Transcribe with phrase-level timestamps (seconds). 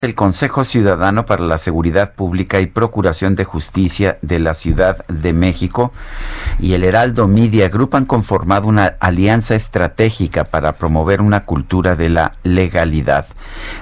[0.00, 5.32] El Consejo Ciudadano para la Seguridad Pública y Procuración de Justicia de la Ciudad de
[5.32, 5.92] México
[6.60, 12.10] y el Heraldo Media Group han conformado una alianza estratégica para promover una cultura de
[12.10, 13.26] la legalidad.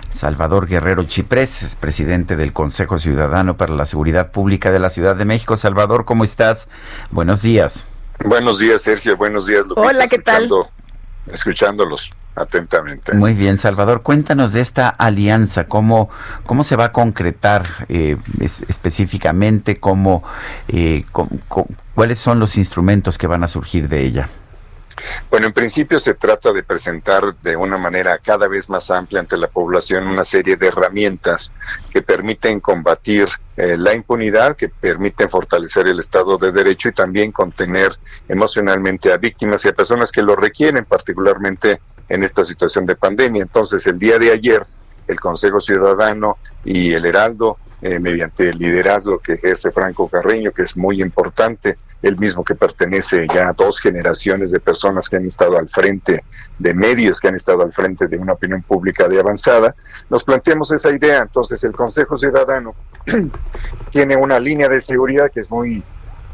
[0.08, 5.16] Salvador Guerrero Chiprés es presidente del Consejo Ciudadano para la Seguridad Pública de la Ciudad
[5.16, 5.58] de México.
[5.58, 6.68] Salvador, ¿cómo estás?
[7.10, 7.84] Buenos días.
[8.24, 9.18] Buenos días, Sergio.
[9.18, 9.86] Buenos días, Lupita.
[9.86, 10.48] Hola, ¿qué tal?
[11.26, 13.14] Escuchándolos atentamente.
[13.14, 16.10] Muy bien, Salvador, cuéntanos de esta alianza, cómo,
[16.44, 20.22] cómo se va a concretar eh, es, específicamente, cómo,
[20.68, 21.30] eh, cómo,
[21.94, 24.28] cuáles son los instrumentos que van a surgir de ella.
[25.30, 29.36] Bueno, en principio se trata de presentar de una manera cada vez más amplia ante
[29.36, 31.52] la población una serie de herramientas
[31.90, 37.32] que permiten combatir eh, la impunidad, que permiten fortalecer el Estado de Derecho y también
[37.32, 37.94] contener
[38.28, 43.42] emocionalmente a víctimas y a personas que lo requieren, particularmente en esta situación de pandemia.
[43.42, 44.66] Entonces, el día de ayer,
[45.08, 50.62] el Consejo Ciudadano y el Heraldo, eh, mediante el liderazgo que ejerce Franco Carreño, que
[50.62, 55.26] es muy importante, el mismo que pertenece ya a dos generaciones de personas que han
[55.26, 56.24] estado al frente
[56.58, 59.74] de medios, que han estado al frente de una opinión pública de avanzada,
[60.08, 61.22] nos planteamos esa idea.
[61.22, 62.74] Entonces el Consejo Ciudadano
[63.90, 65.82] tiene una línea de seguridad que es muy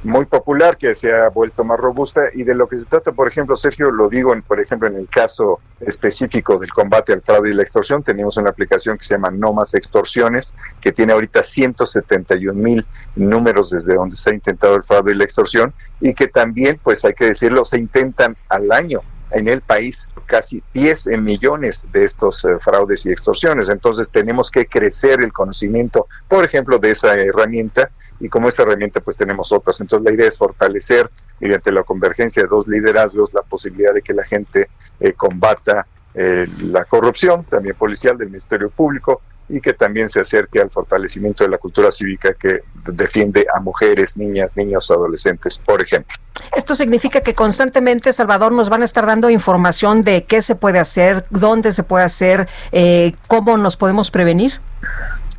[0.05, 3.28] muy popular que se ha vuelto más robusta y de lo que se trata, por
[3.28, 7.55] ejemplo, Sergio, lo digo, por ejemplo, en el caso específico del combate al fraude y
[7.55, 12.53] la extorsión, tenemos una aplicación que se llama No Más Extorsiones, que tiene ahorita 171
[12.55, 16.81] mil números desde donde se ha intentado el fraude y la extorsión y que también,
[16.82, 19.00] pues hay que decirlo, se intentan al año
[19.32, 23.69] en el país casi 10 millones de estos eh, fraudes y extorsiones.
[23.69, 27.91] Entonces tenemos que crecer el conocimiento, por ejemplo, de esa herramienta
[28.21, 29.81] y como esa herramienta pues tenemos otras.
[29.81, 34.15] Entonces la idea es fortalecer mediante la convergencia de dos liderazgos la posibilidad de que
[34.15, 34.69] la gente
[35.00, 40.61] eh, combata eh, la corrupción, también policial del Ministerio Público, y que también se acerque
[40.61, 46.17] al fortalecimiento de la cultura cívica que defiende a mujeres, niñas, niños, adolescentes, por ejemplo.
[46.56, 50.78] Esto significa que constantemente, Salvador, nos van a estar dando información de qué se puede
[50.78, 54.61] hacer, dónde se puede hacer, eh, cómo nos podemos prevenir.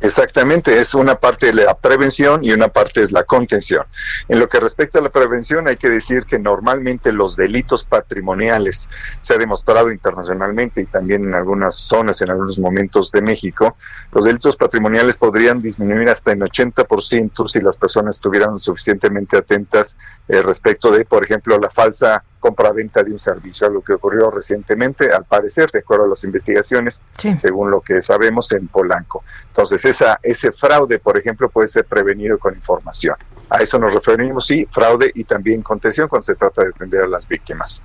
[0.04, 3.86] Exactamente, es una parte de la prevención y una parte es la contención.
[4.28, 8.90] En lo que respecta a la prevención, hay que decir que normalmente los delitos patrimoniales,
[9.22, 13.78] se ha demostrado internacionalmente y también en algunas zonas, en algunos momentos de México,
[14.12, 19.96] los delitos patrimoniales podrían disminuir hasta en 80% si las personas estuvieran suficientemente atentas
[20.28, 25.10] eh, respecto de, por ejemplo, la falsa compra-venta de un servicio, lo que ocurrió recientemente,
[25.10, 27.00] al parecer, de acuerdo a las investigaciones,
[27.38, 29.24] según lo que sabemos en Polanco.
[29.48, 33.16] Entonces, esa, ese fraude, por ejemplo, puede ser prevenido con información.
[33.48, 37.06] A eso nos referimos, sí, fraude y también contención cuando se trata de atender a
[37.06, 37.82] las víctimas.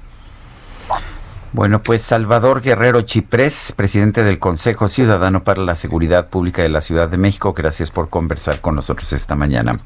[1.54, 6.82] Bueno, pues Salvador Guerrero Chiprés, presidente del Consejo Ciudadano para la Seguridad Pública de la
[6.82, 9.80] Ciudad de México, gracias por conversar con nosotros esta mañana.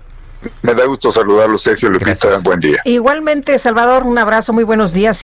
[0.62, 2.40] Me da gusto saludarlo, Sergio Lupita.
[2.44, 2.78] Buen día.
[2.86, 5.24] Igualmente, Salvador, un abrazo, muy buenos días.